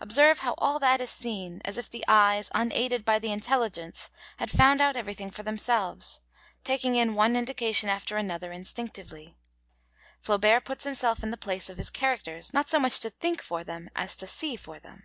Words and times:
Observe 0.00 0.38
how 0.38 0.54
all 0.58 0.78
that 0.78 1.00
is 1.00 1.10
seen, 1.10 1.60
as 1.64 1.76
if 1.76 1.90
the 1.90 2.04
eyes, 2.06 2.52
unaided 2.54 3.04
by 3.04 3.18
the 3.18 3.32
intelligence, 3.32 4.10
had 4.36 4.48
found 4.48 4.80
out 4.80 4.94
everything 4.94 5.28
for 5.28 5.42
themselves, 5.42 6.20
taking 6.62 6.94
in 6.94 7.16
one 7.16 7.34
indication 7.34 7.88
after 7.88 8.16
another, 8.16 8.52
instinctively. 8.52 9.34
Flaubert 10.20 10.64
puts 10.64 10.84
himself 10.84 11.24
in 11.24 11.32
the 11.32 11.36
place 11.36 11.68
of 11.68 11.78
his 11.78 11.90
characters, 11.90 12.54
not 12.54 12.68
so 12.68 12.78
much 12.78 13.00
to 13.00 13.10
think 13.10 13.42
for 13.42 13.64
them 13.64 13.90
as 13.96 14.14
to 14.14 14.28
see 14.28 14.54
for 14.54 14.78
them. 14.78 15.02